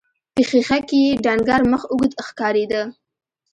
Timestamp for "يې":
1.05-1.11